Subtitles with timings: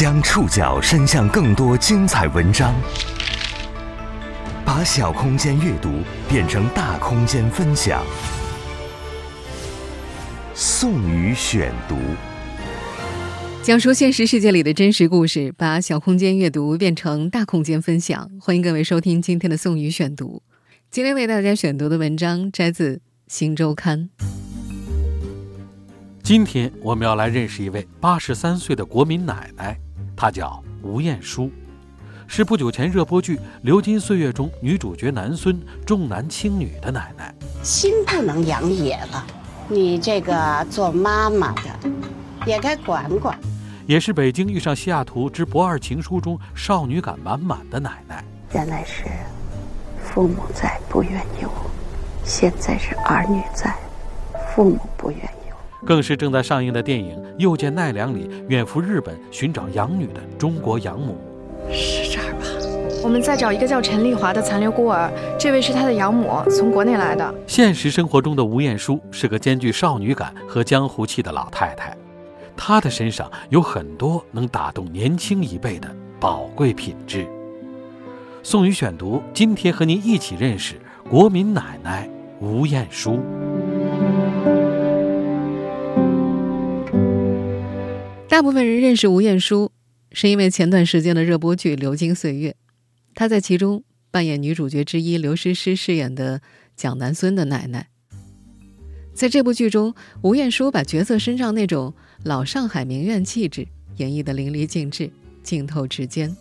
[0.00, 2.74] 将触角伸向更多精彩文章，
[4.64, 5.90] 把小空间阅读
[6.26, 8.02] 变成大空间分享。
[10.54, 11.98] 宋宇选读，
[13.62, 18.26] 讲述现实世界里的真实故事，把小空间阅读变成大空间分享。
[18.40, 20.42] 欢迎各位收听今天的宋宇选读。
[20.90, 22.96] 今天为大家选读的文章摘自
[23.28, 24.08] 《新周刊》。
[26.22, 29.78] 今天我们要来认识一位八十三岁的国民奶奶，
[30.20, 31.50] 她叫吴艳姝，
[32.26, 37.34] 是不久前热播剧《流金岁月》中女主角南孙重男轻女的奶奶。
[37.62, 39.26] 心不能养野了，
[39.66, 41.62] 你这个做妈妈的
[42.44, 43.34] 也该管管。
[43.86, 48.22] 也是北京遇上西雅图之不二情书中少女感满满的奶奶。
[48.52, 49.04] 原来是
[50.04, 51.50] 父母在不远游，
[52.26, 53.74] 现在是儿女在，
[54.54, 55.39] 父母不远游。
[55.84, 61.16] 更是正在上映的电影《又见奈良》里远赴日本寻找养女的中国养母，
[61.72, 62.46] 是这儿吧？
[63.02, 67.34] 我们再找一个叫陈丽华的残留孤儿，这位是她的养母，从国内来的。
[67.46, 71.96] 现实生活中的吴彦姝是个兼具少女感和江湖气的老太太，
[72.54, 75.88] 她的身上有很多能打动年轻一辈的
[76.20, 77.26] 宝贵品质。
[78.42, 80.74] 宋宇选读，今天和您一起认识
[81.08, 82.08] 国民奶奶
[82.38, 83.18] 吴艳书。
[88.30, 89.70] 大部分人认识吴彦姝，
[90.12, 92.50] 是因为前段时间的热播剧《流金岁月》，
[93.12, 96.40] 她在其中扮演女主角之一刘诗诗饰演的
[96.76, 97.88] 蒋南孙的奶奶。
[99.12, 99.92] 在这部剧中，
[100.22, 101.92] 吴彦姝把角色身上那种
[102.22, 105.10] 老上海名媛气质演绎得淋漓尽致、
[105.42, 106.36] 镜透指尖，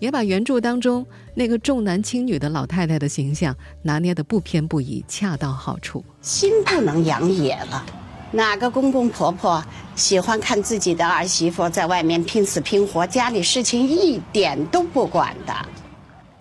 [0.00, 6.04] 也把原著当中那个重男轻女的老太太的形象拿捏得不偏不倚、恰到好处。
[6.20, 7.86] 心不能养野了。
[8.32, 9.62] 哪个公公婆婆
[9.96, 15.52] 喜欢看自己的儿媳妇在外面拼死拼活，家里事情一点都不管的？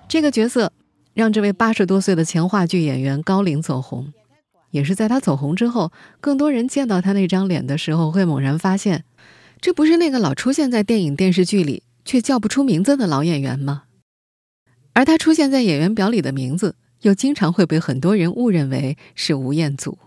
[0.08, 0.72] 这个角色
[1.16, 4.14] 让这位八十多岁的前话剧演员高龄走红，
[4.70, 5.92] 也是在他走红之后，
[6.22, 9.04] 更多人见到他那张脸的时候，会猛然发现，
[9.60, 13.84] 这不是那个老出现在电影电视剧里却叫不出名字的老演员吗？
[14.94, 19.98] 而他出现在演员表里的名字，又经常会被很多人误认为是吴彦祖。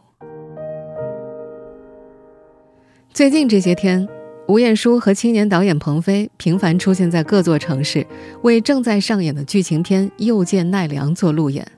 [3.15, 4.09] 最近这些天，
[4.49, 8.06] 吴彦姝和青年导演彭飞频繁出现在各座城市，
[8.41, 11.71] 为正在上演的剧情片《又见奈良》做路演。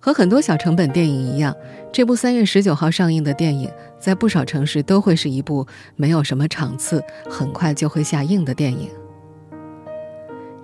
[0.00, 1.54] 和很多小成本电影一样，
[1.92, 3.70] 这部三月十九号上映的电影，
[4.00, 5.66] 在不少城市都会是一部
[5.96, 8.88] 没有什么场次、很快就会下映的电影。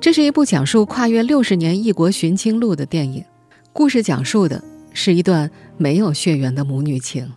[0.01, 3.22] 这是一部讲述跨越六十年异国寻亲路的电影，
[3.75, 4.65] 故事讲述的
[4.95, 7.31] 是一段没有血缘的母女情。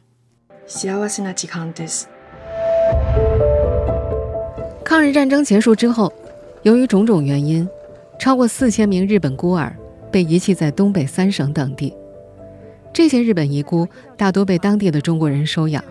[4.83, 6.11] 抗日战争结束之后，
[6.63, 7.67] 由于种种原因，
[8.19, 9.75] 超过四千名日本孤儿
[10.11, 11.93] 被遗弃在东北三省等地。
[12.93, 13.87] 这些日本遗孤
[14.17, 15.83] 大多被当地的中国人收养。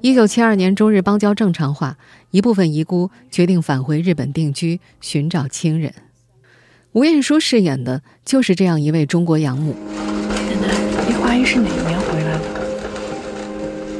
[0.00, 1.96] 一九七二年中日邦交正常化，
[2.30, 5.92] 一部分遗孤决定返回日本定居，寻找亲人。
[6.92, 9.74] 吴彦姝饰演的就是这样一位中国养母。
[9.94, 10.68] 奶奶，
[11.08, 12.17] 李华姨是哪一年回？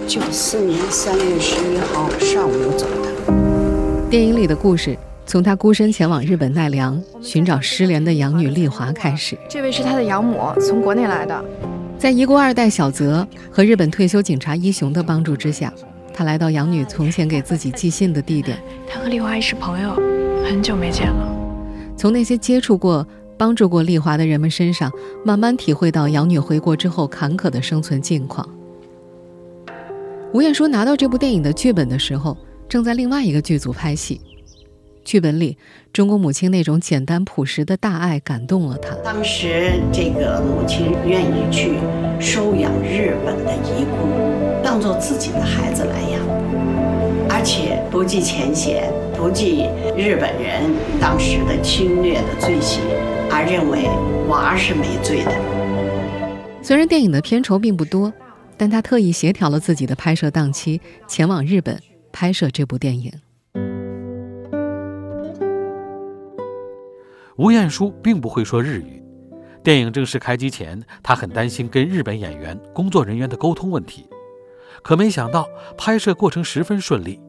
[0.09, 4.09] 九四年三月十一号上午走的。
[4.09, 4.97] 电影里的故事
[5.27, 9.37] 从他孤身前往日本奈良寻找失联的养女丽华开始。
[9.51, 11.45] 这位是他的养母，从国内来的。
[11.99, 15.71] 在遗孤二代小泽和日本退休警察一雄的帮助之下，
[16.15, 18.59] 他来到养女从前给自己寄信的地点。
[18.89, 19.95] 他和丽华姨是朋友，
[20.43, 21.37] 很久没见了。
[21.99, 24.91] 从那些接触过、帮助过丽华的人们身上，
[25.23, 28.49] 慢慢体会到养女回国之后坎坷的生存境况。
[30.35, 32.37] 吴彦姝拿到这部电影的剧本的时候，
[32.69, 34.21] 正在另外一个剧组拍戏。
[35.03, 35.57] 剧本里，
[35.91, 38.95] 中国母亲那种简单朴实的大爱感动了他。
[38.97, 41.79] 当时这个母亲愿意去
[42.21, 46.21] 收养日本的遗孤，当做自己的孩子来养，
[47.31, 49.65] 而且不计前嫌，不计
[49.97, 50.63] 日本人
[51.01, 52.83] 当时的侵略的罪行，
[53.31, 53.89] 而认为
[54.29, 55.33] 娃是没罪的。
[56.63, 58.13] 虽然电影的片酬并不多，
[58.59, 61.81] 但他特意协调了自己的拍摄档期，前往日本
[62.13, 63.13] 拍摄这部电影。
[67.37, 69.01] 吴彦姝并不会说日语，
[69.63, 74.09] 电影正式开机前，他很担心跟日本演员工作人员的沟通问题。
[74.83, 77.21] 可没想到，拍摄过程十分顺利。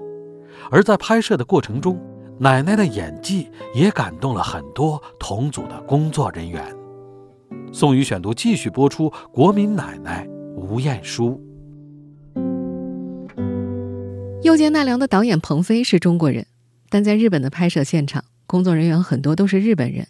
[0.72, 2.02] 而在拍摄的过程中，
[2.40, 6.64] 奶奶的演技也感动了很多同组的工作人员。
[7.72, 11.40] 宋宇选读继续播出：国民奶奶吴彦姝。
[14.44, 16.46] 又见奈良的导演彭飞是中国人。
[16.92, 20.08] 但在日本的拍摄现场，工作人员很多都是日本人，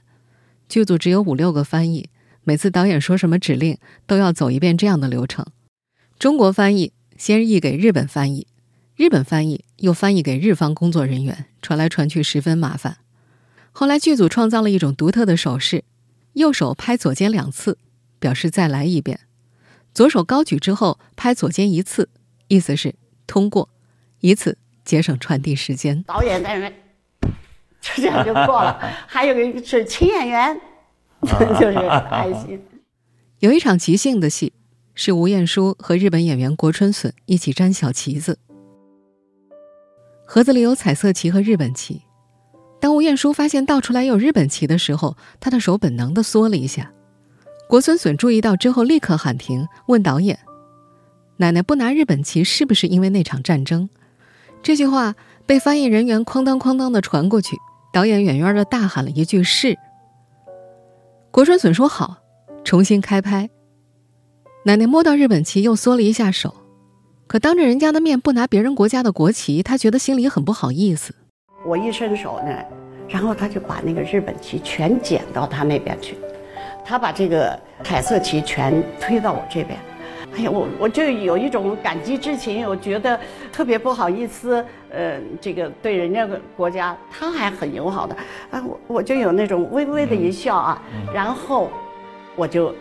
[0.70, 2.10] 剧组只有五六个翻译，
[2.46, 3.78] 每次导演说什么指令，
[4.08, 5.46] 都要走一遍这样的流程：
[6.18, 8.48] 中国翻译先译给日本翻译，
[8.96, 13.00] 日本翻译又翻译给日方工作人员，传来传去十分麻烦。
[13.72, 15.84] 后来剧组创造了一种独特的手势，
[16.32, 17.78] 右手拍左肩两次，
[18.20, 19.18] 表示再来一遍；
[19.94, 22.10] 左手高举之后拍左肩一次，
[22.48, 22.96] 意思是
[23.28, 23.70] 通过，
[24.20, 26.02] 以此节省传递时间。
[26.04, 26.74] 导演在那边
[27.82, 28.80] 就这样就过了。
[29.08, 30.60] 还有一个是请演员，
[31.60, 31.74] 就是
[32.10, 32.62] 开心。
[33.40, 34.54] 有一场即兴的戏，
[34.96, 38.38] 是吴彦姝和日本演员国春隼一起粘小旗子，
[40.26, 42.04] 盒子里有彩色旗和日本旗。
[42.82, 46.94] 当吴彦姝发现倒出来有日本旗的时候，她的手本能的缩了一下。
[47.70, 50.40] 国孙隼注意到之后，立刻喊停，问导演
[51.38, 53.88] ：“奶奶不拿日本旗，是不是因为那场战争？”
[54.64, 55.14] 这句话
[55.46, 57.56] 被翻译人员哐当哐当的传过去，
[57.94, 59.78] 导演远远的大喊了一句“是”。
[61.30, 62.18] 国春隼说：“好。”
[62.66, 63.52] 重新开拍。
[64.66, 66.56] 奶奶摸到日本旗，又缩了一下手，
[67.28, 71.14] 可当着人家的面不拿别人国家的国旗，她觉得心里很不好意思。
[71.64, 72.52] 我一伸手呢，
[73.08, 76.18] 然后他就把那个日本旗全捡到他那边去，
[76.90, 79.78] 他把这个彩色旗全推到我这边。
[80.36, 83.20] 哎呀，我我就有一种感激之情，我觉得
[83.52, 84.66] 特别不好意思。
[84.92, 86.28] 呃，这个对人家
[86.58, 88.16] 国家他还很友好的
[88.50, 90.82] 啊，我我就有那种微微的一笑啊。
[91.14, 91.70] 然后
[92.36, 92.74] 我就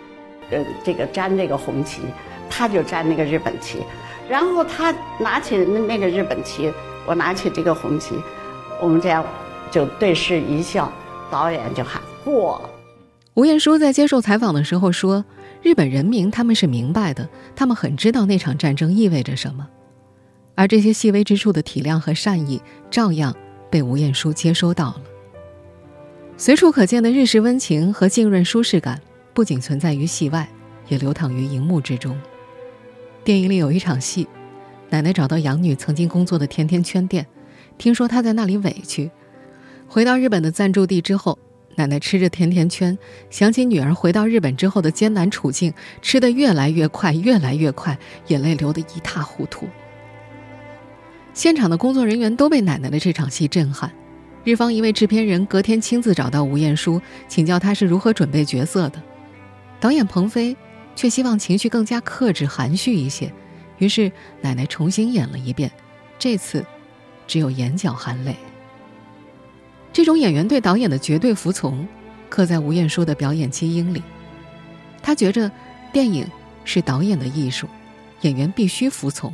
[0.51, 2.01] 呃这个粘这个红旗，
[2.49, 3.83] 他就粘那个日本旗，
[4.27, 6.73] 然后他拿起那个日本旗，
[7.05, 8.15] 我拿起这个红旗。
[8.81, 9.23] 我们这样
[9.71, 10.91] 就对视一笑，
[11.31, 12.59] 导演就喊过。
[13.39, 15.25] 吴彦姝在接受采访的时候说
[15.63, 19.65] ：“日本人民他们是明白的，他们很知道那场战争意味着什么，
[20.57, 23.33] 而这些细微之处的体谅和善意，照样
[23.71, 25.03] 被吴彦姝接收到了。
[26.37, 29.01] 随处可见的日式温情和浸润舒适感，
[29.33, 30.49] 不仅存在于戏外，
[30.89, 32.21] 也流淌于荧幕之中。
[33.23, 34.27] 电影里有一场戏，
[34.91, 37.25] 奶奶找到养女曾经工作的甜甜圈店。”
[37.79, 39.09] 听说她在那里委屈，
[39.87, 41.39] 回到日本的暂住地之后，
[41.79, 42.99] 奶奶吃着甜甜圈，
[43.31, 45.73] 想起女儿回到日本之后的艰难处境，
[46.03, 47.97] 吃得越来越快，越来越快，
[48.27, 49.69] 眼泪流得一塌糊涂。
[51.33, 53.93] 现场的工作人员都被奶奶的这场戏震撼。
[54.43, 59.01] 日方一位制片人隔天亲自找到吴彦姝，请教他是如何准备角色的。
[59.79, 60.57] 导演彭飞
[60.97, 63.33] 却希望情绪更加克制、含蓄一些，
[63.79, 64.11] 于是
[64.41, 65.71] 奶奶重新演了一遍，
[66.19, 66.67] 这次。
[67.29, 68.35] 只有眼角含泪。
[69.93, 71.87] 这种演员对导演的绝对服从，
[72.29, 74.03] 刻在吴彦姝的表演基因里。
[75.03, 75.51] 他觉着，
[75.93, 76.27] 电影
[76.65, 77.67] 是导演的艺术，
[78.21, 79.33] 演员必须服从，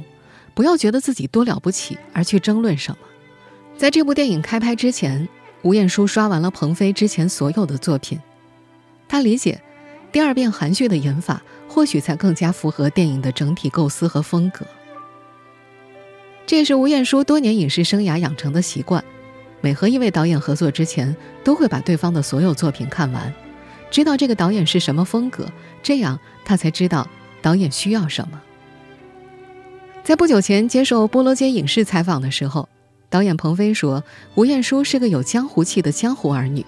[0.55, 2.99] 不要觉得自己多了不起而去争论什么。
[3.77, 5.29] 在这部电影开拍之前，
[5.63, 8.21] 吴彦姝刷完了彭飞之前所有的作品，
[9.09, 9.61] 他理解，
[10.13, 14.65] 第二遍含蓄的演法，或许才更加符合电影的整体构思和风格。
[16.47, 19.03] 这也是吴彦姝多年影视生涯养成的习惯，
[19.65, 23.33] 每和一位导演合作之前，都会把对方的所有作品看完，
[23.91, 25.51] 知道这个导演是什么风格，
[25.83, 27.09] 这样他才知道
[27.41, 28.39] 导演需要什么。
[30.03, 32.69] 在不久前接受菠萝街影视采访的时候，
[33.09, 36.63] 导演彭飞说，吴彦姝是个有江湖气的江湖儿女。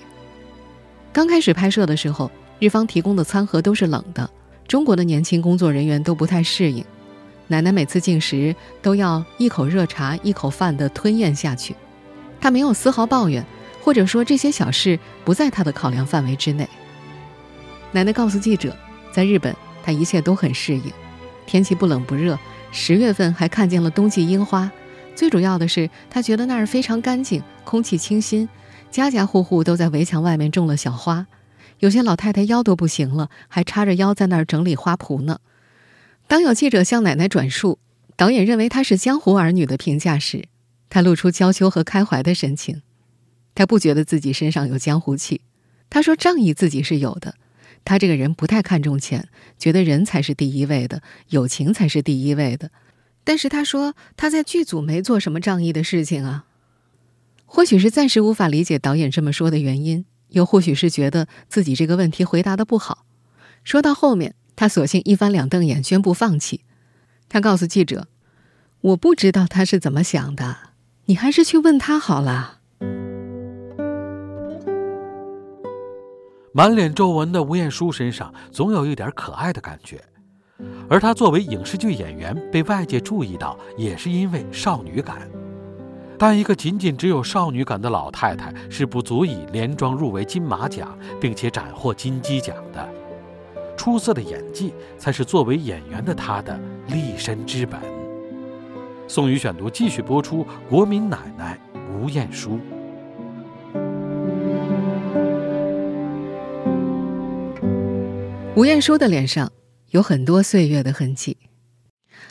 [1.13, 4.31] 刚开始拍摄的时候，日方提供的餐盒都是冷的，
[4.67, 6.83] 中国的年轻工作人员都不太适应。
[7.49, 11.77] 奶奶每次进食都要一口热茶一口饭的吞咽下去，
[12.41, 13.45] 她没有丝毫抱怨，
[13.83, 16.69] 或者说这些小事不在她的考量范围之内。
[17.93, 18.77] 奶奶告诉记者，
[19.13, 20.93] 在日本她一切都很适应，
[21.47, 22.39] 天气不冷不热，
[22.73, 24.71] 十月份还看见了冬季樱花。
[25.15, 28.49] 最主要的是，她觉得那儿非常干净，空气清新，
[28.91, 31.27] 家家户户都在围墙外面种了小花，
[31.79, 35.39] 有些老太太腰都不行了，还叉着腰在那儿整理花圃呢。
[36.29, 37.79] 当有记者向奶奶转述
[38.17, 40.45] 导演认为她是江湖儿女的评价时，
[40.89, 42.83] 他露出娇羞和开怀的神情。
[43.55, 45.41] 他不觉得自己身上有江湖气。
[45.89, 47.35] 他说仗义自己是有的。
[47.85, 49.29] 他这个人不太看重钱，
[49.59, 52.71] 觉得人才是第一位的，友情才是第一位的。
[53.25, 56.47] 但是他说他在剧组没做什么仗义的事情啊。
[57.45, 63.07] 或许是暂时无法理解导演这么说的原因，又或许是觉得自己这个问题回答的不好。
[63.63, 64.35] 说到后面。
[64.59, 66.63] 他索性一翻两瞪眼，宣布放弃。
[67.29, 68.09] 他告诉记者
[68.81, 70.66] ：“我不知道他是怎么想的，
[71.07, 72.59] 你还是去问他好了。”
[76.53, 80.03] 满脸皱纹的吴彦姝身上总有一点可爱的感觉，
[80.89, 85.29] 而她作为影视剧演员被外界注意到，也是因为少女感。
[86.19, 92.89] 但一个仅仅只有少女感的老太太是不足以连庄入围金马奖，并且斩获金鸡奖的。
[93.77, 96.59] 出色的演技才是作为演员的她的
[96.89, 97.79] 立身之本。
[99.09, 101.57] 宋宇选读继续播出：国民奶奶
[101.95, 102.61] 吴彦姝。
[108.57, 109.53] 吴彦姝的脸上
[109.91, 111.37] 有很多岁月的痕迹。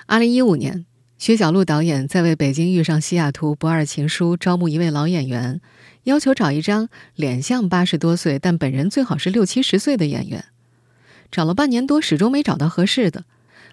[0.06, 0.86] 二零一五年。
[1.18, 5.62] 薛晓路导演在为《北京遇上西雅图不二情书》招募一位老演员，
[6.04, 10.44] 要求找一张脸像八十多岁但本人最好是六七十岁的演员。
[11.32, 13.24] 找了半年多，始终没找到合适的。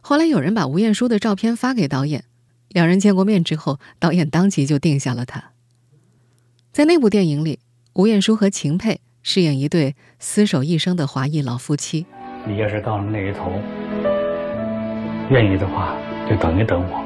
[0.00, 2.24] 后来有人把吴彦姝的照片发给导演，
[2.72, 5.52] 两人见过面之后，导演当即就定下了他。
[6.72, 7.58] 在那部电影里，
[7.94, 12.06] 吴彦姝和秦沛饰演一对厮守一生的华裔老夫妻。
[12.46, 13.52] 你要是到了那一头，
[15.30, 15.94] 愿意的话，
[16.28, 17.04] 就等一等我。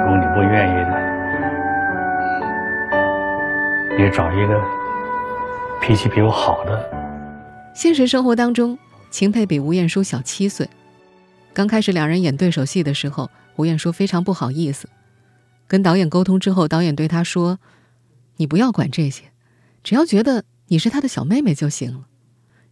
[0.00, 0.90] 如果你不愿意的，
[3.98, 4.60] 你找一个
[5.82, 6.90] 脾气比我好的。
[7.74, 8.78] 现实生活当中，
[9.10, 10.66] 秦沛比吴彦姝小七岁。
[11.56, 14.90] 刚开始两人演对手戏的时候，吴彦姝非常不好意思。
[15.66, 17.58] 跟导演沟通之后，导演对他说
[18.36, 19.22] ：“你不要管这些，
[19.82, 22.08] 只要觉得你是他的小妹妹就行了。”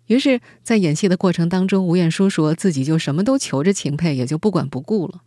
[0.09, 5.23] 于是，在演戏的过程当中，吴彦姝说自己就什么都求着秦沛，也就不管不顾了。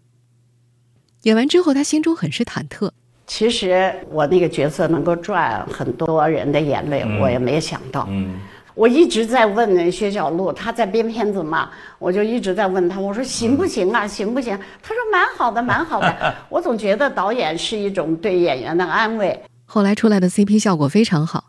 [1.24, 2.92] 演完之后，他心中很是忐忑。
[3.26, 8.06] 其实我那个角色能够赚很多人的眼泪，我也没想到。
[8.12, 8.40] 嗯，
[8.78, 14.56] 我一直在问薛晓路，他在编片子嘛，我就一直在问他，我说行不行啊，行不行？
[14.84, 16.16] 他说蛮好的，蛮好的。
[16.48, 19.42] 我总觉得导演是一种对演员的安慰。
[19.66, 21.46] 后来出来的 CP 效果非常好，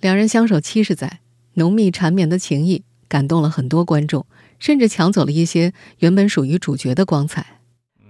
[0.00, 1.20] 两人相守七十载，
[1.54, 4.26] 浓密缠绵的情谊感动了很多观众，
[4.58, 7.46] 甚至抢走了一些原本属于主角的光彩。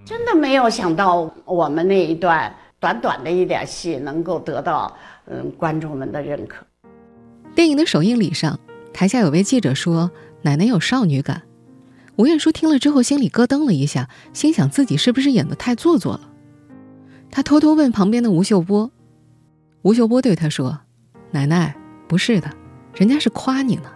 [0.03, 4.91] 真的没有想到，我们那一段短短的一点戏能够得到
[5.27, 6.65] 嗯观众们的认可。
[7.57, 8.59] 电影的首映礼上，
[8.93, 10.11] 台下有位记者说
[10.45, 11.41] ：“奶奶有少女感。”
[12.15, 16.29] 吴彦姝听了之后，心里咯噔了一下，心想自己是不是演的太做作了。
[17.31, 18.91] 他偷偷问旁边的吴秀波，
[19.81, 20.81] 吴秀波对他说
[21.33, 21.75] ：“奶奶，
[22.07, 22.51] 不是的，
[22.93, 23.89] 人家是夸你呢。”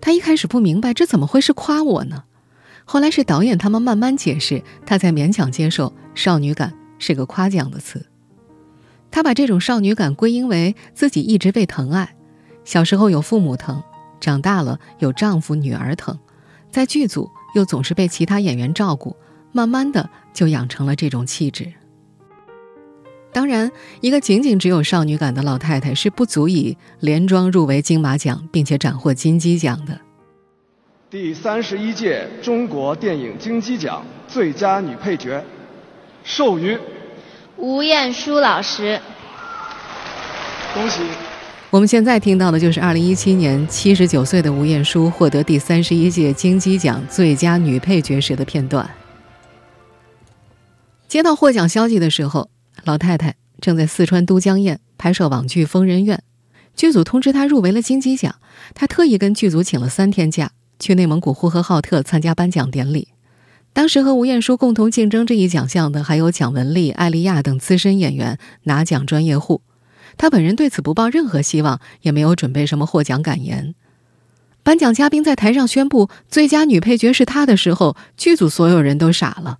[0.00, 2.22] 他一开始不明白，这怎么会是夸我呢？
[2.84, 8.06] 后来是导演他们慢慢解释，他才勉强接受“少女感”是个夸奖的词。
[9.10, 12.14] 她把这种少女感归因为自己一直被疼爱，
[12.64, 13.82] 小时候有父母疼，
[14.20, 16.18] 长大了有丈夫、女儿疼，
[16.70, 19.16] 在剧组又总是被其他演员照顾，
[19.52, 21.72] 慢慢的就养成了这种气质。
[23.32, 23.70] 当然，
[24.00, 30.00] 一个仅仅只有少女感的老太太是不足以连庄入围金马奖，并且斩获金鸡奖的。
[31.10, 35.44] 第三十一届中国电影金鸡奖最佳女配角，
[36.24, 36.76] 授予
[37.58, 39.00] 吴彦姝老师。
[40.74, 41.00] 恭喜！
[41.70, 48.88] 我们现在听到的就是二零一七年七十九岁的吴彦姝获得第三十一届金鸡奖最佳女配角时的片段。
[51.08, 52.50] 接到获奖消息的时候，
[52.84, 56.18] 老太太正在四川都江堰拍摄网剧《疯人院》，
[56.76, 58.34] 剧组通知她入围了金鸡奖，
[58.74, 60.50] 她特意跟剧组请了三天假。
[60.78, 63.08] 去内蒙古呼和浩特参加颁奖典礼，
[63.76, 69.60] 当时和吴彦姝共同竞争这一奖项的还有蒋雯丽、艾丽亚等资深演员拿奖专业户。
[70.16, 73.74] 他本人对此不抱任何希望，也没有准备什么获奖感言。
[74.62, 79.58] 颁奖嘉宾在台上宣布最佳女配角是她的时候，剧组所有人都傻了。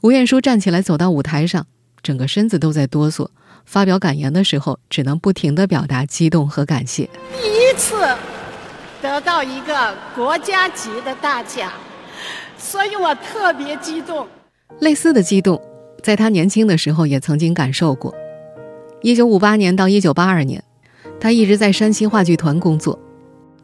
[0.00, 1.66] 吴彦姝站起来走到舞台上，
[2.02, 3.28] 整个身子都在哆嗦，
[3.66, 7.10] 发表感言的时候只能不停地表达激动和感谢。
[7.42, 7.94] 第一次。
[9.00, 11.70] 得到一个国家级的大奖，
[12.58, 14.26] 所以我特别激动。
[14.80, 15.60] 类似的激动，
[16.02, 18.14] 在他年轻的时候也曾经感受过。
[19.00, 20.62] 一九五八年到一九八二年，
[21.20, 22.98] 他一直在山西话剧团工作。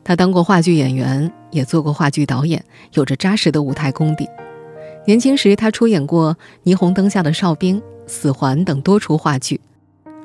[0.02, 4.28] 他当过话剧演员，也做过话剧导演，有着扎实的舞台功底。
[5.06, 6.36] 年轻时，他出演过
[6.70, 9.60] 《霓虹灯下的哨兵》《死环》等多出话剧，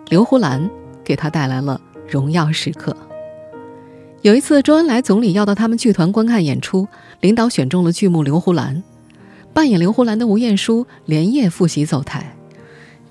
[0.10, 0.70] 刘胡兰
[1.04, 2.96] 给他带来了荣耀时刻。
[4.22, 6.88] 有一次，周恩来总理要到他们剧团观看演出，
[7.22, 8.78] 领导选中了剧目《刘胡兰》，
[9.54, 12.34] 扮演刘胡兰的吴彦姝连夜复习走台。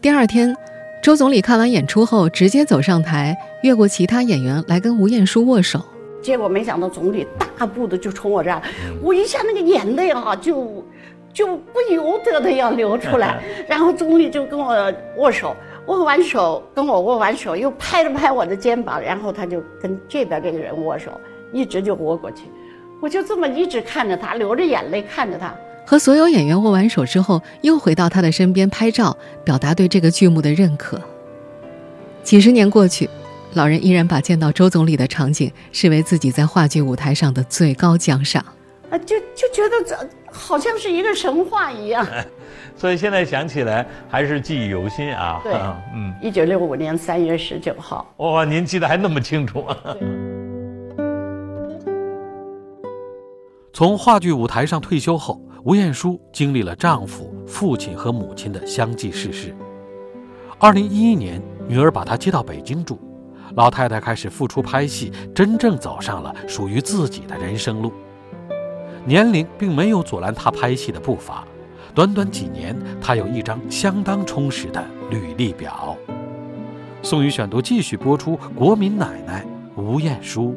[0.00, 0.56] 第二天，
[1.02, 5.84] 周总理看完演出后，直接走上台，越过其他演员来跟吴彦姝握手。
[6.22, 7.26] 结果没想到，总理
[7.58, 8.62] 大步的就冲我这儿，
[9.02, 10.82] 我一下那个眼泪啊，就
[11.34, 13.38] 就不由得的要流出来。
[13.68, 15.54] 然后总理就跟我握手。
[15.86, 21.10] 握完手，跟我握完手，又拍了拍我的肩膀，然后他就跟这边这个人握手，
[21.50, 22.44] 一直就握过去。
[23.00, 25.54] 我就这么一直看着他，流着眼泪看着他。
[25.86, 31.00] 和所有演员握完手之后，又回到他的身边拍照，表达对这个剧目的认可。
[32.22, 33.08] 几十年过去，
[33.54, 38.44] 老人依然把见到周总理的场景视为自己在话剧舞台上的最高奖赏。
[38.90, 39.96] 啊，就就觉得这
[40.30, 42.06] 好像是一个神话一样。
[42.76, 45.40] 所以现在想起来还是记忆犹新啊。
[45.42, 45.52] 对，
[45.94, 48.06] 嗯，一九六五年三月十九号。
[48.18, 49.76] 哇，您记得还那么清楚啊！
[53.78, 59.54] 从话剧舞台上退休后，吴彦姝经历了丈夫、父亲和母亲的相继逝世。
[60.58, 62.98] 二零一一年，女儿把她接到北京住，
[63.54, 67.92] 老太太开始复出拍戏，真正走上了属于自己的人生路。
[69.04, 71.44] 年龄并没有阻拦她拍戏的步伐，
[71.94, 75.96] 短短几年，她有一张相当充实的履历表。
[77.00, 80.52] 宋宇选读继续播出：国民奶奶吴彦姝。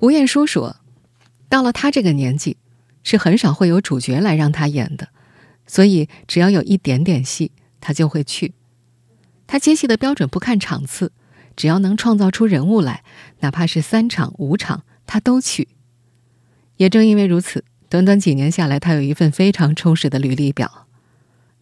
[0.00, 0.76] 吴彦姝说
[1.50, 2.56] ：“到了她这个年纪，
[3.02, 5.08] 是很少会有主角来让她演的，
[5.66, 8.54] 所以只要有一点点戏，她就会去。
[9.46, 11.12] 她接戏的标准不看场次，
[11.54, 13.04] 只要能创造出人物来，
[13.40, 15.68] 哪怕是三场五场，她都去。
[16.78, 20.66] 也正因为如此，短短几年下来，她有一份非常充实的履历表：《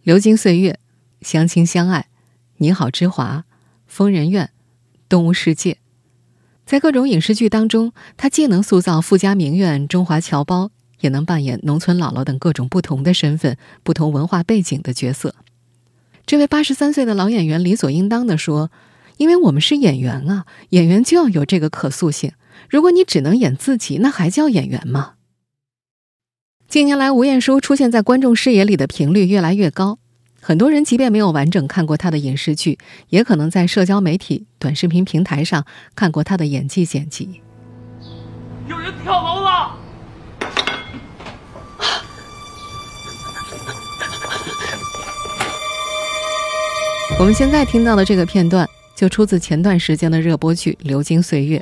[0.04, 0.78] 流金岁月》
[1.28, 2.00] 《相亲相爱》
[2.58, 3.38] 《你好，之华》
[3.88, 4.44] 《疯人院》
[5.08, 5.72] 《动物世界》。”
[6.68, 10.70] 在各种影视剧当中，她既能塑造富家名媛、中华侨胞，
[11.00, 15.34] 也能扮演农村姥姥等各种不同的身份、不同文化背景的角色。
[16.26, 18.70] 这位八十三岁的老演员理所应当地说
[19.16, 22.32] ：“因为我们是演员啊，演员就要有这个可塑性。
[22.68, 25.14] 如果你只能演自己，那还叫演员吗？”
[26.68, 29.98] 近年来，吴彦姝出现在观众视野里的频率越来越高。
[30.40, 32.78] 很多人即便没有完整看过他的影视剧，
[33.08, 35.64] 也可能在社交媒体、短视频平台上
[35.94, 37.42] 看过他的演技剪辑。
[38.68, 39.76] 有人跳楼了！
[47.18, 51.58] 我们现在听到的这个片段，就出自前段时间的热播剧《流金岁月》。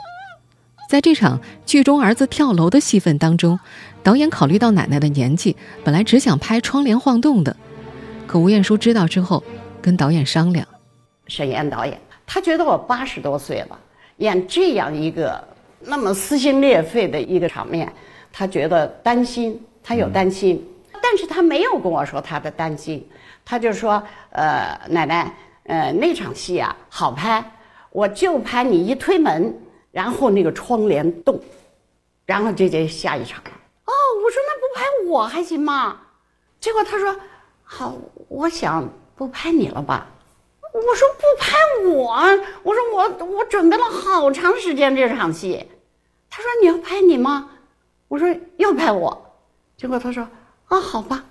[0.88, 3.58] 在这场剧中儿子跳楼的戏份当中，
[4.02, 7.56] 导演考虑到奶奶的年纪，本来只想拍窗帘晃动的。
[8.26, 9.42] 可吴彦姝知道之后，
[9.80, 10.66] 跟导演商量。
[11.28, 13.78] 沈岩导演，他觉得我八十多岁了，
[14.16, 15.42] 演这样一个
[15.80, 17.90] 那么撕心裂肺的一个场面，
[18.32, 20.66] 他觉得担心，他有担心，
[21.00, 23.08] 但是他没有跟我说他的担心，
[23.44, 25.32] 他就说：“呃，奶奶，
[25.64, 27.44] 呃，那场戏啊好拍，
[27.90, 29.56] 我就拍你一推门，
[29.92, 31.40] 然后那个窗帘动，
[32.24, 33.50] 然后这就下一场了。”
[33.86, 33.92] 哦，
[34.24, 36.00] 我说那不拍我还行吗？
[36.58, 37.14] 结果他说。
[37.68, 37.96] 好，
[38.28, 40.08] 我想不拍你了吧？
[40.72, 41.56] 我说不拍
[41.88, 42.14] 我，
[42.62, 45.66] 我说我我准备了好长时间这场戏。
[46.28, 47.50] 他说你要拍你吗？
[48.08, 49.34] 我说要拍我。
[49.76, 50.28] 结果他说
[50.66, 51.24] 啊，好吧。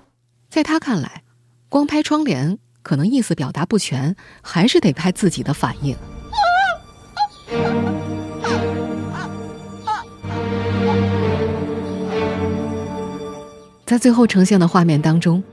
[0.49, 1.23] 在他看来，
[1.69, 5.95] 光拍窗帘可能意思表达不全，还是得拍自己的反应。
[13.86, 15.43] 在最后呈现的画面当中。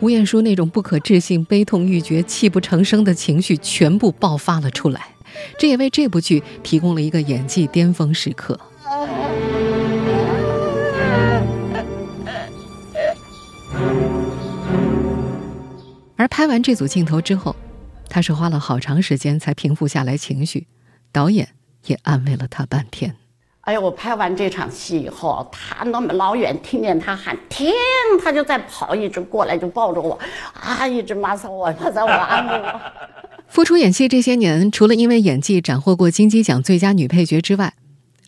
[0.00, 5.14] 吴彦姝那种不可置信、悲痛欲绝、泣不成声的情绪全部爆发了出来，
[5.58, 8.58] 这也为这部剧提供了一个演技巅峰时刻。
[16.16, 17.54] 而拍完这组镜头之后，
[18.08, 20.66] 他是花了好长时间才平复下来情绪，
[21.12, 21.50] 导演
[21.86, 23.16] 也安慰了他半天。
[23.70, 27.70] 哎，我拍完这场戏以后，他那么老远听见他喊停，
[28.20, 30.18] 他就在跑，一直过来就抱着我，
[30.54, 32.80] 啊，一直骂骚我，他在我安慰我。
[33.46, 37.74] 复出演戏这些年，除了因为演技斩获过金鸡奖最佳女配角之外，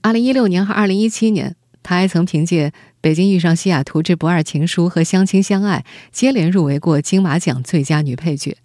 [0.00, 8.56] 二零一六年和二零一七年，她还曾凭借《北京遇上西雅图之不二情书》和《相亲相爱》接连入围过金马奖最佳女配角。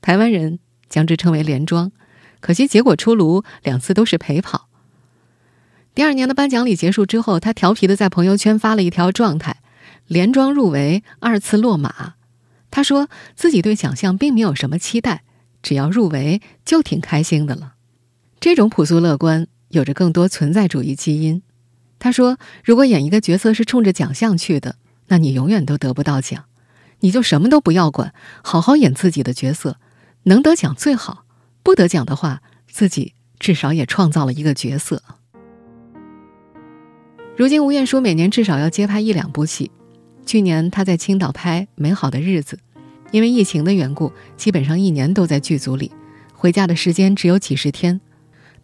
[0.00, 1.92] 台湾人将之称为“连庄”，
[2.40, 4.68] 可惜结果出炉，两次都是陪跑。
[5.96, 9.62] 第二年的颁奖礼结束之后，他调皮的在朋友圈发了一条状态
[10.06, 12.16] ：“连庄入围，二次落马。”
[12.70, 15.22] 他说自己对奖项并没有什么期待，
[15.62, 17.76] 只要入围就挺开心的了。
[18.38, 21.40] 这种朴素乐观有着更多存在主义基因。
[21.98, 26.44] 他说：“如果演一个角色是冲着奖项去的，那你永远都得不到奖。
[27.00, 29.78] 你就什么都不要管，好好演自己的角色，
[30.24, 31.24] 能得奖最好，
[31.62, 35.02] 不得奖的话，自己至少也创造了一个角色。”
[37.36, 39.70] 如今，吴彦姝每年至少要接拍一两部戏。
[40.24, 42.58] 去年，她在青岛拍《美好的日子》，
[43.10, 45.92] 因为疫情的缘故，基本上一年都在剧组里，
[46.32, 48.00] 回家的时间只有几十天。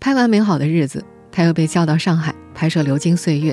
[0.01, 3.53] 拍完《美好的日子》，他又被叫到上海拍摄《流金岁月》。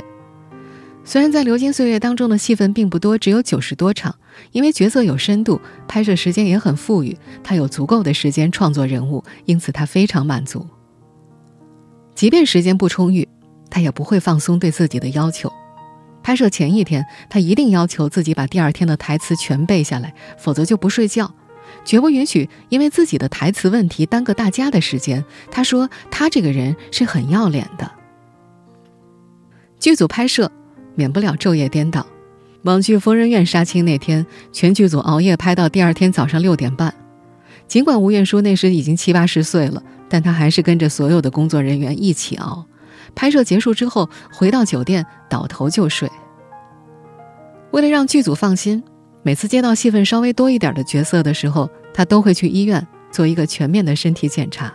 [1.03, 4.15] 虽然在《流金岁月》当中的戏份并不多，只有九十多场，
[4.53, 10.65] 因为角色有深度，拍摄时间也很富裕，他有足够的时间创作人物，因此他非常满足。
[12.15, 13.27] 即便时间不充裕，
[13.69, 15.51] 他也不会放松对自己的要求。
[16.21, 21.33] 拍摄前一天，他一定要求自己把第二天的台词全背下来，否则就不睡觉，
[21.85, 25.23] 绝不允许因为自己的台词问题耽搁大家的时间。
[25.49, 27.89] 他说：“他这个人是很要脸的。”
[29.79, 30.51] 剧组拍摄
[30.95, 32.05] 免不了昼夜颠倒，
[32.63, 36.93] 网剧《疯人院》杀青那天，全剧组熬夜拍到第二天早上六点半。
[37.65, 42.65] 尽管吴彦姝那时已经七八十岁了，但他还是跟着所有的工作人员一起熬。
[43.15, 46.09] 拍摄结束之后，回到酒店倒头就睡。
[47.71, 48.83] 为了让剧组放心，
[49.21, 54.73] 每次接到戏份稍微多一点的角色的时候，他都会去医院做一个全面的身体检查。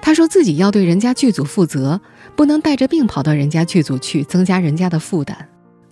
[0.00, 2.00] 他说自己要对人家剧组负责，
[2.36, 5.36] 不能带着病跑到人家剧组去，增加人家的负担，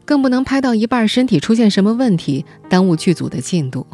[0.04, 3.86] 更不能拍到一半身体出现什么问题，耽误剧组的进度。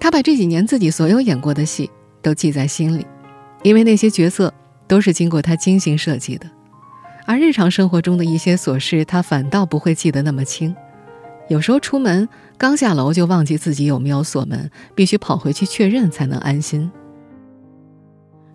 [0.00, 1.90] 他把这几年自己所有演过的戏
[2.22, 3.06] 都记在心里，
[3.62, 4.52] 因为那些角色。
[4.90, 6.50] 都是经过他精心设计的，
[7.24, 10.74] 而日常生活中的一些琐事，他反倒不会记得那么清。
[11.48, 16.90] 有时候出门刚下楼就忘记自己有没有锁门，必须跑回去确认才能安心。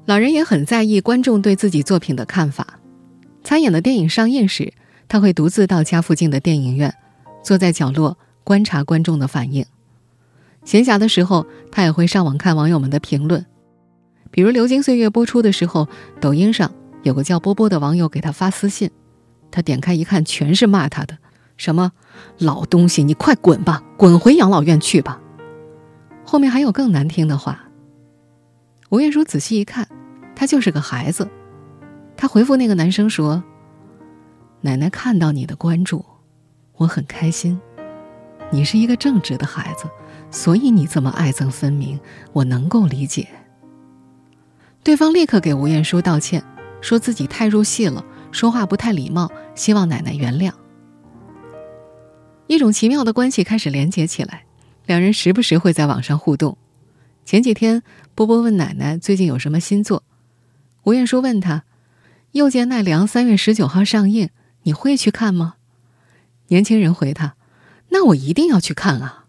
[0.04, 2.82] 老人也很在意观众对自己作品的看法。
[3.42, 4.74] 参演的电影上映时，
[5.08, 6.94] 他会独自到家附近的电影院，
[7.42, 9.66] 坐在角落观察观众的反应。
[10.66, 13.46] 闲暇的时候，他也会上网看网友们的评论。
[14.36, 15.88] 比如《流金岁月》播出的时候，
[16.20, 16.70] 抖音上
[17.04, 18.92] 有个叫波波的网友给他发私信，
[19.50, 21.18] 他点开一看，全是骂他的，
[21.56, 21.94] 什么
[22.40, 25.22] “老东西，你快滚吧，滚回养老院去吧”。
[26.28, 27.70] 后面还有更难听的话。
[28.90, 29.88] 吴彦姝仔细一看，
[30.36, 31.30] 他就是个孩子。
[32.18, 33.42] 他回复那个男生说
[34.60, 36.04] ：“奶奶看到你的关注，
[36.76, 37.58] 我很开心。
[38.52, 39.86] 你是一个正直的孩子，
[40.30, 41.98] 所以你这么爱憎分明，
[42.34, 43.30] 我能够理解。”
[44.86, 46.44] 对方立刻给吴彦姝道歉，
[46.80, 50.54] 说自己太入戏了，说话不太礼貌，希望奶奶原谅。
[52.46, 54.46] 一种奇妙的关系开始连结起来，
[54.86, 56.56] 两人时不时会在网上互动。
[57.26, 57.82] 前几天，
[58.14, 60.04] 波波问奶奶最近有什么新作，
[60.84, 61.64] 吴彦姝问他
[62.34, 64.30] ：“又见奈良三月十九号上映，
[64.62, 65.56] 你会去看吗？”
[66.50, 67.34] 年轻人回他
[67.90, 69.26] ：“那我一定要去看啊。”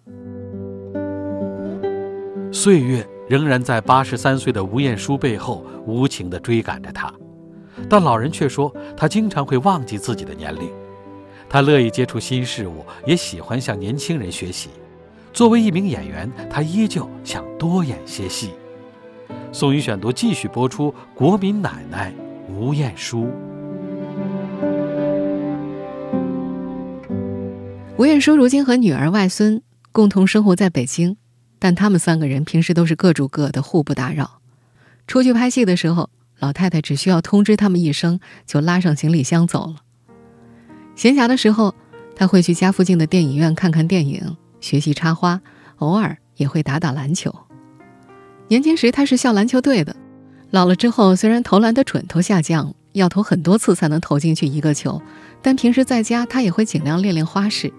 [2.52, 3.08] 岁月。
[3.28, 7.12] 仍然在八十三岁的吴彦姝背后无情地追赶着他，
[7.88, 10.70] 但老人却说他经常会忘记自己的年龄。
[11.48, 14.70] 他乐意接触新事物，也喜欢向年轻人学习。
[15.32, 18.50] 作为一名演员，他依旧想多演些戏。
[19.52, 22.12] 宋宇选读继续播出《国民奶奶
[22.48, 23.24] 吴彦姝》。
[27.96, 29.62] 吴彦姝如今和女儿、外孙
[29.92, 31.16] 共同生活在北京。
[31.66, 34.38] 但他们三个人平时都是各住各的，互不打扰。
[35.08, 39.74] 出去拍戏的时候，老太太只需要通知他们一声，就拉上行李箱走了。
[40.94, 41.74] 闲暇的时候，
[42.14, 45.40] 他会去家附近的电影院看看电影，学习插花，
[45.78, 47.34] 偶尔也会打打篮球。
[48.46, 49.96] 年轻时他是校篮球队的，
[50.52, 55.02] 老了之后虽然投篮的准头下降，要投很多次才能投进去一个球，
[55.42, 57.72] 但平时在家他也会尽量练练花式。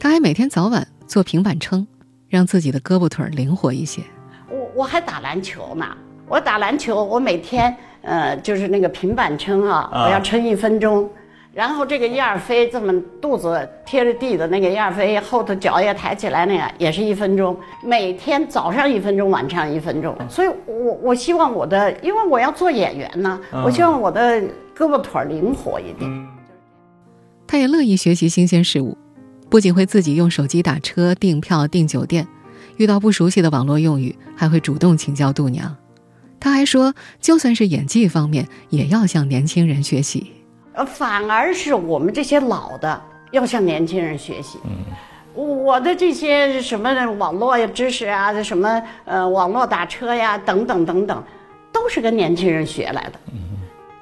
[0.00, 1.86] 他还每天早晚做平板撑。
[2.34, 4.02] 让自己的胳膊腿灵活一些。
[4.50, 5.86] 我我还打篮球呢，
[6.26, 11.08] 我打篮球，我每天呃就是那个平板撑啊，我要撑一分钟，
[11.52, 20.16] 然后这个燕儿飞这么肚子贴着地的那个燕儿飞，后头脚也抬起来那个也是一分钟，每天早上一分钟，晚上一分钟。
[20.28, 24.40] 所以我我希望我的，因为我要做演员呢，我希望我的
[24.76, 26.28] 胳膊腿灵活一点。
[27.46, 28.98] 他也乐意学习新鲜事物。
[29.54, 32.26] 不仅会自己用手机打车、订票、订酒店，
[32.76, 35.76] 遇到不熟悉的网络用语，还会主动请教度娘。
[36.40, 40.32] 他还说，就算是演技方面，也要向年轻人学习。
[40.72, 44.58] 呃，反而是我们这些老的要向年轻人学习。
[44.64, 44.72] 嗯，
[45.36, 51.22] 我的这些什么网络呀知识啊，什么呃网络打车呀，等等等等，
[51.70, 53.12] 都是跟年轻人学来的。
[53.32, 53.38] 嗯，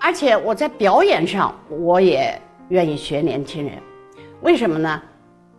[0.01, 3.75] 而且我在表演上，我也愿意学年轻人。
[4.41, 5.03] 为什么呢？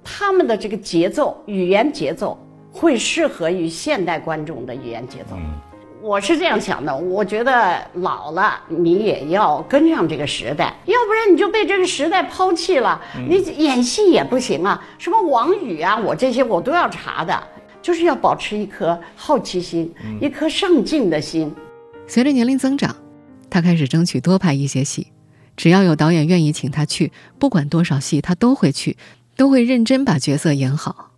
[0.03, 2.37] 他们的这个节奏、语言节奏
[2.71, 5.37] 会适合于现代观众的语言节奏。
[6.01, 13.01] 我是这样想的，我觉得老了你也要跟上这个时代，要不然你就被这个时代抛弃了。
[13.29, 17.41] 你演戏也不行啊，什么王语啊，我这些我都要查的，
[17.81, 21.49] 就是要保持一颗好奇心，一颗上进的心。
[22.05, 22.93] 随着年龄增长，
[23.49, 25.07] 他开始争取多拍一些戏，
[25.55, 28.97] 只要有导演愿意请他去，不管多少戏他都会去，
[29.35, 31.11] 都会认真把角色演好。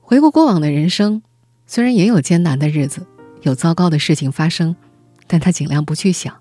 [0.00, 1.22] 回顾过往的人生，
[1.66, 3.06] 虽然也有艰难的日子，
[3.42, 4.76] 有糟糕的事情发生，
[5.26, 6.34] 但他尽量不去想，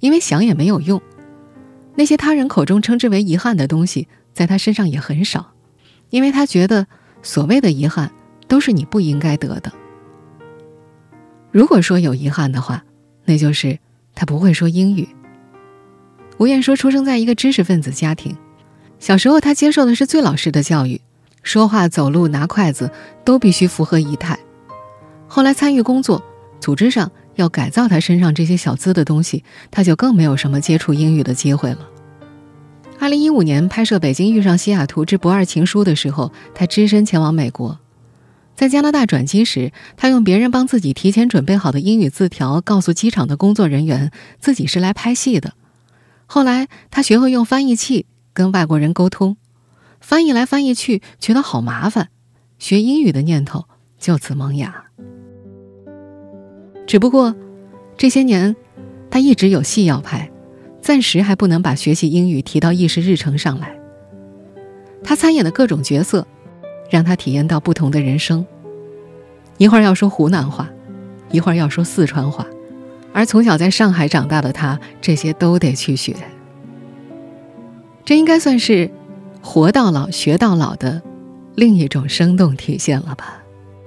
[0.00, 1.00] 因为想也没有用。
[1.94, 5.52] 那些他人口中称之为遗憾的东西，在他身上也很少，
[6.10, 6.86] 因为他觉得
[7.22, 8.10] 所谓的遗憾
[8.48, 9.72] 都是你不应该得的。
[11.50, 12.82] 如果说有遗憾的话，
[13.24, 13.78] 那就是
[14.14, 15.06] 他不会说英语。
[16.38, 18.36] 吴彦说出生在一个知识分子家庭，
[19.02, 21.00] 小时候他接受的是最老实的教育，
[21.42, 22.88] 说话、走路、拿筷子
[23.24, 24.38] 都必须符合仪态。
[25.26, 26.22] 后来参与工作，
[26.60, 31.80] 组织上要改造他身上这些小资的东西，他就更没有什么接触英语的机会了。
[33.00, 37.80] 二零一五年拍摄《北京遇上西雅图之不二情书》的时候，他只身前往美国。
[38.54, 45.54] 在加拿大转机时，他用别人帮自己提前准备好的英语字条告诉机场的工作人员，自己是来拍戏的。
[46.26, 49.36] 后来，他学会用翻译器跟外国人沟通，
[50.00, 52.08] 翻译来翻译去觉得好麻烦，
[52.58, 53.64] 学英语的念头
[53.98, 54.84] 就此萌芽。
[56.86, 57.34] 只不过，
[57.96, 58.54] 这些年，
[59.10, 60.30] 他一直有戏要拍，
[60.80, 63.78] 暂时还不能把学习英语提到议事日程上来。
[65.04, 66.26] 他参演的各种角色。
[66.90, 68.44] 让他体验到不同的人生。
[69.56, 70.68] 一会儿要说湖南话，
[71.30, 72.46] 一会儿要说四川话，
[73.14, 76.14] 而从小在上海长大的他，这些都得去学。
[78.04, 78.90] 这应该算是
[79.40, 81.00] 活到老学到老的
[81.54, 83.38] 另一种生动体现了吧？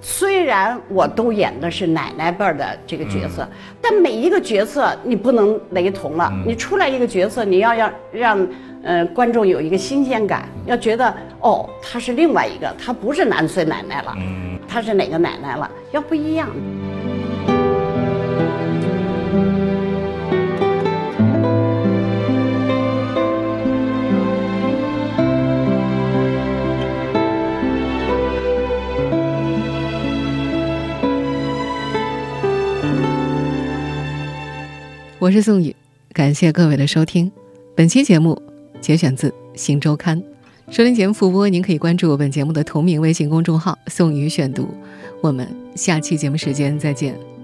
[0.01, 3.47] 虽然我都演的是奶奶辈儿的这个角色，
[3.81, 6.31] 但每一个角色你不能雷同了。
[6.45, 8.47] 你出来一个角色，你要要让。
[8.87, 14.15] 呃，观众有一个新鲜感，要觉得哦，她是另外一个，她不是南孙奶奶了，
[14.67, 15.67] 她是哪个奶奶了？
[15.91, 16.47] 要不一样。
[35.25, 35.75] 我是宋宇，
[36.13, 37.31] 感谢各位的收听，
[37.75, 38.39] 本期节目。
[38.79, 40.21] 节选自《新周刊》，
[40.69, 44.69] 收听节目复播，您可以关注本节目的同名微信公众号“宋宇选读”。
[45.23, 47.34] 我们下期节目时间再见。